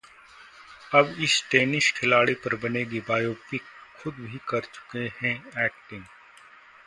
[0.91, 3.61] अब इस टेनिस खिलाड़ी पर बनेगी बायोपिक,
[3.99, 5.35] खुद भी कर चुके हैं
[5.65, 6.03] एक्टिंग